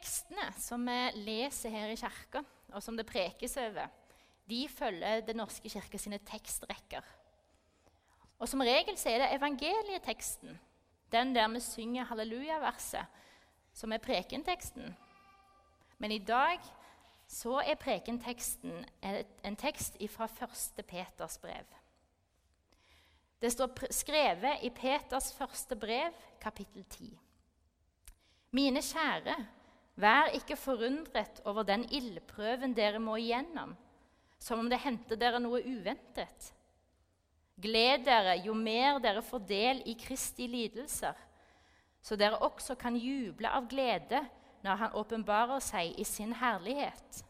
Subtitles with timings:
[0.00, 2.40] Tekstene som vi leser her i kirka,
[2.72, 3.90] og som det prekes over,
[4.48, 7.04] de følger Den norske kirke sine tekstrekker.
[8.38, 10.58] Og Som regel så er det evangelieteksten,
[11.12, 13.04] den der vi synger halleluja-verset,
[13.74, 14.96] som er prekenteksten.
[15.98, 16.58] Men i dag
[17.28, 18.84] så er prekenteksten
[19.44, 20.86] en tekst fra 1.
[20.86, 21.66] Peters brev.
[23.42, 27.18] Det står skrevet i Peters første brev, kapittel 10.
[28.50, 29.36] Mine kjære,
[30.00, 33.74] vær ikke forundret over den ildprøven dere må igjennom,
[34.40, 36.50] som om det hendte dere noe uventet.
[37.60, 41.16] Gled dere jo mer dere får del i Kristi lidelser,
[42.00, 44.22] så dere også kan juble av glede
[44.64, 47.24] når Han åpenbarer seg i sin herlighet.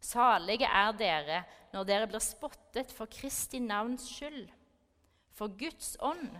[0.00, 1.42] Salige er dere
[1.74, 4.48] når dere blir spottet for Kristi navns skyld.
[5.36, 6.32] For Guds ånd,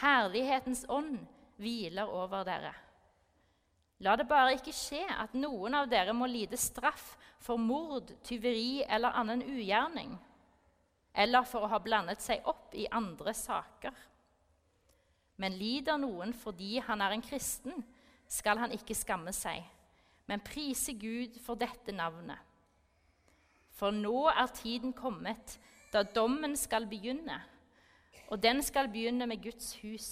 [0.00, 1.20] herlighetens ånd,
[1.60, 2.72] hviler over dere.
[4.02, 8.82] La det bare ikke skje at noen av dere må lide straff for mord, tyveri
[8.88, 10.16] eller annen ugjerning,
[11.14, 13.94] eller for å ha blandet seg opp i andre saker.
[15.38, 17.84] Men lider noen fordi han er en kristen,
[18.26, 19.62] skal han ikke skamme seg,
[20.26, 22.38] men prise Gud for dette navnet.
[23.74, 25.58] For nå er tiden kommet
[25.92, 27.36] da dommen skal begynne,
[28.30, 30.08] og den skal begynne med Guds hus.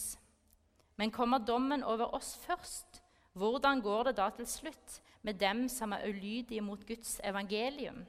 [1.01, 3.01] Men kommer dommen over oss først,
[3.33, 8.05] hvordan går det da til slutt med dem som er ulydige mot Guds evangelium?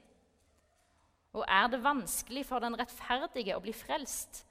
[1.34, 4.44] Og er det vanskelig for den rettferdige å bli frelst,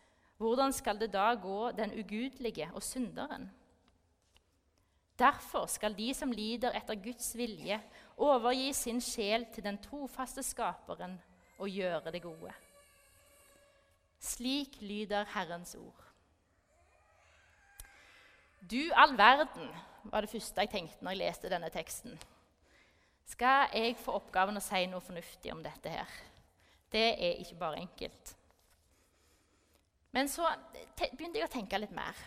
[0.43, 3.50] hvordan skal det da gå den ugudelige og synderen?
[5.19, 7.78] Derfor skal de som lider etter Guds vilje,
[8.17, 11.19] overgi sin sjel til den trofaste Skaperen
[11.59, 12.55] og gjøre det gode.
[14.19, 16.12] Slik lyder Herrens ord.
[18.71, 19.71] Du all verden,
[20.05, 22.15] var det første jeg tenkte når jeg leste denne teksten.
[23.27, 26.15] Skal jeg få oppgaven å si noe fornuftig om dette her?
[26.93, 28.34] Det er ikke bare enkelt.
[30.12, 30.47] Men så
[30.99, 32.19] begynte jeg å tenke litt mer.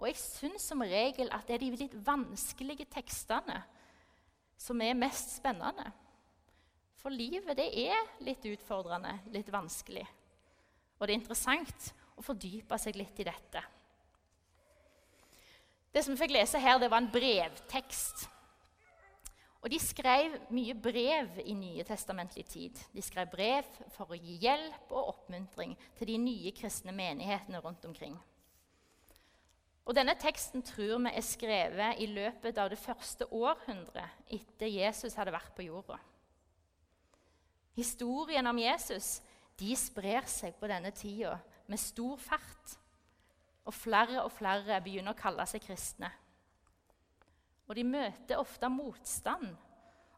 [0.00, 3.60] Og jeg syns som regel at det er de litt vanskelige tekstene
[4.58, 5.86] som er mest spennende.
[6.98, 10.06] For livet det er litt utfordrende, litt vanskelig.
[10.98, 13.62] Og det er interessant å fordype seg litt i dette.
[15.94, 18.26] Det som vi fikk lese her, det var en brevtekst.
[19.64, 22.80] Og De skrev mye brev i Nye testamentlig tid.
[22.92, 27.86] De skrev brev for å gi hjelp og oppmuntring til de nye kristne menighetene rundt
[27.88, 28.18] omkring.
[29.84, 35.16] Og Denne teksten tror vi er skrevet i løpet av det første århundret etter Jesus
[35.16, 35.96] hadde vært på jorda.
[37.74, 39.20] Historien om Jesus
[39.60, 41.38] de sprer seg på denne tida
[41.70, 42.76] med stor fart.
[43.64, 46.10] Og flere og flere begynner å kalle seg kristne.
[47.64, 49.54] Og de møter ofte motstand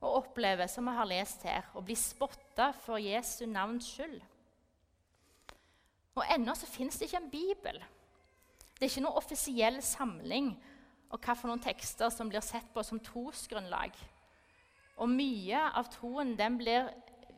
[0.01, 4.19] og opplever, som vi har lest her, å bli spotta for Jesu navns skyld.
[6.17, 7.79] Og ennå så fins det ikke en bibel.
[8.77, 10.51] Det er ikke noen offisiell samling
[11.13, 13.95] og hva for noen tekster som blir sett på som trosgrunnlag.
[14.97, 16.91] Og mye av troen den blir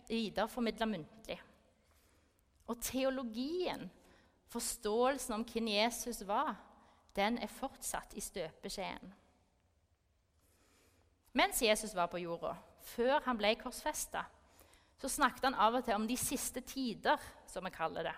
[0.08, 1.38] videreformidla muntlig.
[2.68, 3.88] Og teologien
[4.48, 6.56] Forståelsen om hvem Jesus var,
[7.16, 9.12] den er fortsatt i støpeskjeen.
[11.36, 12.54] Mens Jesus var på jorda,
[12.94, 14.24] før han ble korsfesta,
[14.98, 18.14] så snakket han av og til om de siste tider, som vi kaller det.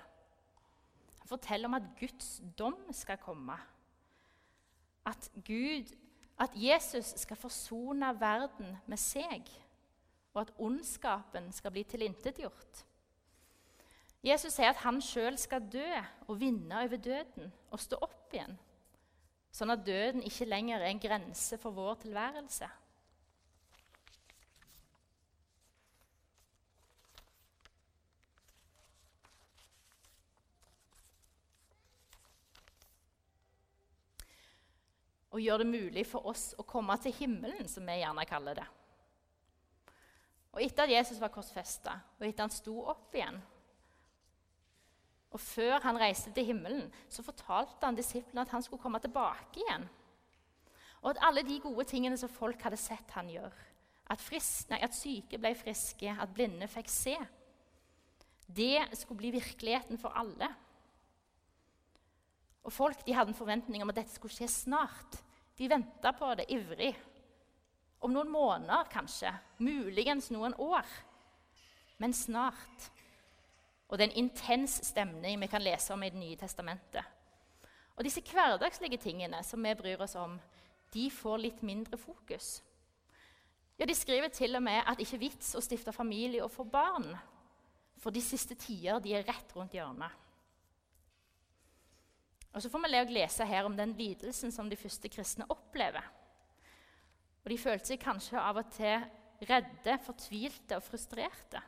[1.21, 3.57] Han forteller om at Guds dom skal komme.
[5.07, 5.91] At, Gud,
[6.41, 9.51] at Jesus skal forsone verden med seg,
[10.33, 12.85] og at ondskapen skal bli tilintetgjort.
[14.21, 15.87] Jesus sier at han sjøl skal dø
[16.29, 18.53] og vinne over døden og stå opp igjen,
[19.49, 22.69] sånn at døden ikke lenger er en grense for vår tilværelse.
[35.31, 38.67] Og gjør det mulig for oss å komme til himmelen, som vi gjerne kaller det.
[40.51, 43.39] Og Etter at Jesus var korsfesta, og etter at han sto opp igjen,
[45.31, 49.63] og før han reiste til himmelen, så fortalte han disiplene at han skulle komme tilbake
[49.63, 49.87] igjen.
[51.03, 53.69] Og at alle de gode tingene som folk hadde sett han gjøre,
[54.11, 54.25] at,
[54.75, 57.15] at syke ble friske, at blinde fikk se,
[58.51, 60.49] det skulle bli virkeligheten for alle.
[62.67, 65.21] Og Folk de hadde en forventning om at dette skulle skje snart.
[65.59, 66.91] De venta på det ivrig.
[68.01, 69.31] Om noen måneder, kanskje.
[69.63, 70.89] Muligens noen år.
[72.01, 72.91] Men snart.
[73.91, 77.05] Og det er en intens stemning vi kan lese om i Det nye testamentet.
[77.97, 80.39] Og disse hverdagslige tingene som vi bryr oss om,
[80.95, 82.63] de får litt mindre fokus.
[83.79, 86.53] Ja, De skriver til og med at det ikke er vits å stifte familie og
[86.53, 87.11] få barn,
[88.01, 90.11] for de siste tider de er rett rundt hjørnet.
[92.53, 96.05] Og Så får vi lese her om den lidelsen som de første kristne opplever.
[97.45, 99.01] Og De følte seg kanskje av og til
[99.49, 101.63] redde, fortvilte og frustrerte.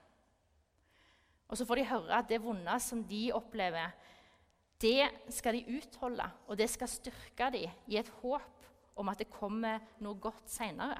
[1.52, 3.92] Og så får de høre at det vonde som de opplever,
[4.80, 9.28] det skal de utholde, og det skal styrke dem i et håp om at det
[9.30, 10.96] kommer noe godt seinere.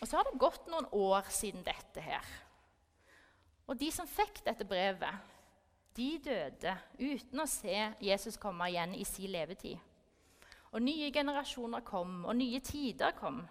[0.00, 2.24] Og så har det gått noen år siden dette her.
[3.68, 5.28] Og de som fikk dette brevet,
[5.98, 9.76] de døde uten å se Jesus komme igjen i sin levetid.
[10.72, 13.42] Og nye generasjoner kom, og nye tider kom.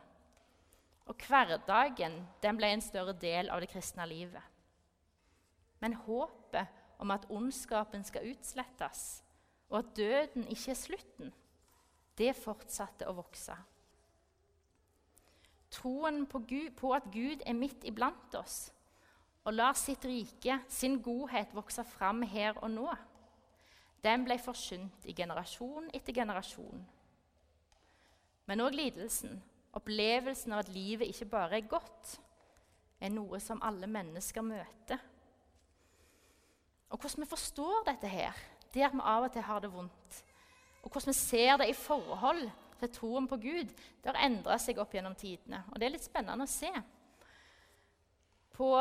[1.07, 4.43] Og hverdagen den ble en større del av det kristne livet.
[5.79, 6.67] Men håpet
[6.99, 9.23] om at ondskapen skal utslettes,
[9.69, 11.33] og at døden ikke er slutten,
[12.17, 13.55] det fortsatte å vokse.
[15.77, 18.71] Troen på, Gud, på at Gud er midt iblant oss
[19.47, 22.87] og lar sitt rike, sin godhet, vokse fram her og nå,
[24.03, 26.81] den ble forsynt i generasjon etter generasjon.
[28.47, 29.39] Men òg lidelsen,
[29.75, 32.17] opplevelsen av at livet ikke bare er godt,
[32.99, 35.01] er noe som alle mennesker møter.
[36.89, 38.37] Og hvordan vi forstår dette her,
[38.73, 40.21] det at vi av og til har det vondt,
[40.83, 42.45] og hvordan vi ser det i forhold
[42.79, 43.73] til troen på Gud,
[44.03, 45.63] det har endra seg opp gjennom tidene.
[45.71, 46.71] Og det er litt spennende å se.
[48.53, 48.79] På,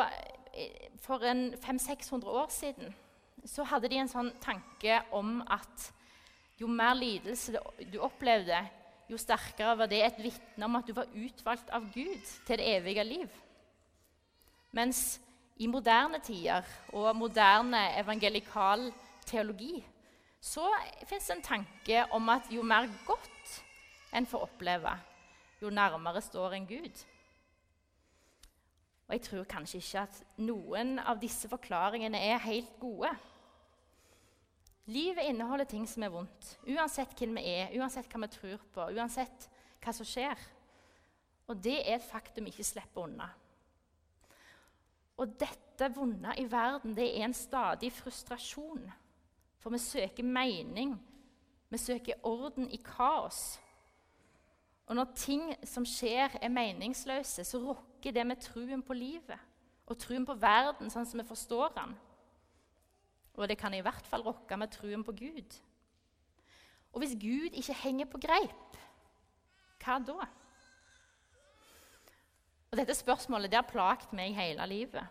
[0.53, 2.95] eh, for en 500-600 år siden
[3.45, 5.91] så hadde de en sånn tanke om at
[6.61, 7.59] jo mer lidelse
[7.93, 8.63] du opplevde,
[9.11, 12.67] jo sterkere var det et vitne om at du var utvalgt av Gud til det
[12.77, 13.29] evige liv.
[14.77, 15.21] Mens
[15.57, 18.91] i moderne tider og moderne evangelikal
[19.27, 19.81] teologi
[20.43, 20.67] så
[21.09, 23.55] fins en tanke om at jo mer godt
[24.15, 24.93] en får oppleve,
[25.63, 27.05] jo nærmere står en Gud.
[29.09, 33.11] Og jeg tror kanskje ikke at noen av disse forklaringene er helt gode.
[34.87, 38.85] Livet inneholder ting som er vondt, uansett hvem vi er, uansett hva vi tror på,
[38.95, 39.49] uansett
[39.83, 40.39] hva som skjer.
[41.51, 43.27] Og det er et faktum vi ikke slipper unna.
[45.17, 48.85] Og dette vonde i verden det er en stadig frustrasjon.
[49.59, 50.95] For vi søker mening,
[51.69, 53.59] vi søker orden i kaos.
[54.87, 59.41] Og når ting som skjer, er meningsløse, så rokker det med truen på livet
[59.87, 61.95] og truen på verden sånn som vi forstår den.
[63.37, 65.59] Og det kan i hvert fall rokke med truen på Gud.
[66.93, 68.79] Og hvis Gud ikke henger på greip,
[69.85, 70.27] hva da?
[72.71, 75.05] Og Dette spørsmålet det har plaget meg hele livet.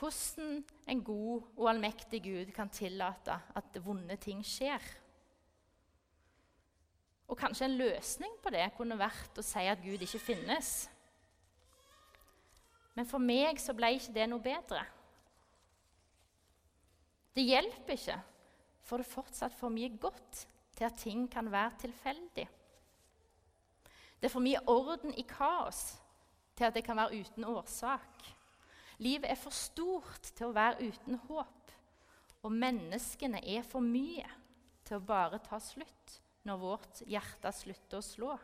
[0.00, 4.82] Hvordan en god og allmektig Gud kan tillate at vonde ting skjer.
[7.28, 10.88] Og kanskje en løsning på det kunne vært å si at Gud ikke finnes.
[12.96, 14.82] Men for meg så ble ikke det noe bedre.
[17.34, 18.16] Det hjelper ikke,
[18.82, 20.46] for det er fortsatt for mye godt
[20.76, 22.46] til at ting kan være tilfeldig.
[24.20, 25.96] Det er for mye orden i kaos
[26.56, 28.26] til at det kan være uten årsak.
[29.00, 31.72] Livet er for stort til å være uten håp,
[32.44, 34.26] og menneskene er for mye
[34.84, 36.18] til å bare ta slutt
[36.48, 38.34] når vårt hjerte slutter å slå.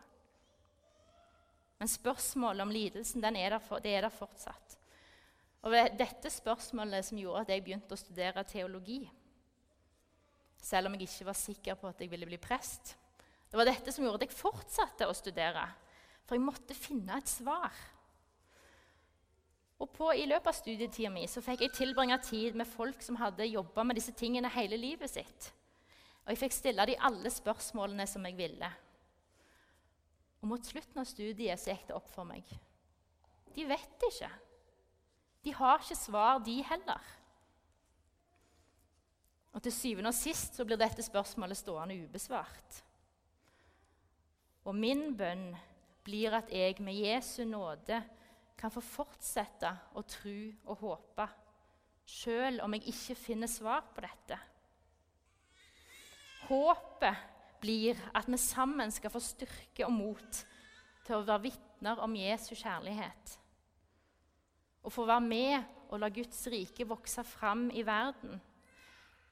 [1.76, 4.78] Men spørsmålet om lidelsen er der, det er der fortsatt.
[5.64, 9.00] Og det er dette spørsmålet som gjorde at jeg begynte å studere teologi.
[10.62, 12.94] Selv om jeg ikke var sikker på at jeg ville bli prest.
[13.50, 15.66] Det var dette som gjorde at jeg fortsatte å studere.
[16.26, 17.74] For jeg måtte finne et svar.
[19.76, 23.18] Og på, I løpet av studietida mi så fikk jeg tilbringe tid med folk som
[23.20, 25.50] hadde jobba med disse tingene hele livet sitt.
[26.24, 28.70] Og jeg fikk stille dem alle spørsmålene som jeg ville.
[30.40, 32.48] Og mot slutten av studiet så gikk det opp for meg.
[33.54, 34.30] De vet ikke.
[35.46, 37.02] De har ikke svar, de heller.
[39.54, 42.80] Og Til syvende og sist så blir dette spørsmålet stående ubesvart.
[44.66, 45.52] Og min bønn
[46.04, 48.00] blir at jeg med Jesu nåde
[48.58, 50.34] kan få fortsette å tro
[50.66, 51.28] og håpe,
[52.06, 54.42] sjøl om jeg ikke finner svar på dette.
[56.50, 57.24] Håpet
[57.62, 60.44] blir at vi sammen skal få styrke og mot
[61.06, 63.38] til å være vitner om Jesu kjærlighet
[64.86, 68.38] og få være med og la Guds rike vokse fram i verden.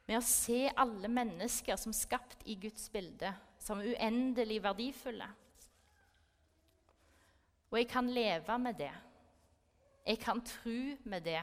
[0.07, 3.31] Med å se alle mennesker som skapt i Guds bilde,
[3.63, 5.29] som uendelig verdifulle.
[7.71, 8.93] Og jeg kan leve med det.
[10.07, 11.41] Jeg kan tro med det.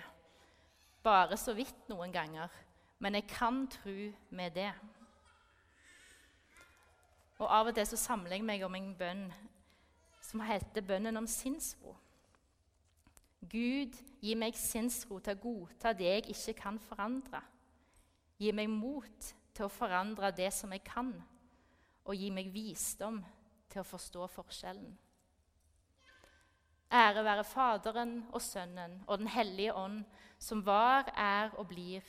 [1.04, 2.52] Bare så vidt noen ganger.
[3.00, 3.96] Men jeg kan tro
[4.30, 4.70] med det.
[7.42, 9.26] Og Av og til så samler jeg meg om en bønn
[10.22, 11.96] som heter bønnen om sinnsro.
[13.50, 17.42] Gud, gi meg sinnsro til å godta det jeg ikke kan forandre.
[18.38, 21.14] Gi meg mot til å forandre det som jeg kan,
[22.06, 23.20] og gi meg visdom
[23.72, 24.92] til å forstå forskjellen.
[26.92, 30.04] Ære være Faderen og Sønnen og Den hellige ånd,
[30.40, 32.04] som var, er og blir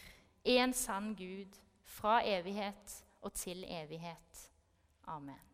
[0.45, 4.51] en sann Gud fra evighet og til evighet.
[5.07, 5.52] Amen.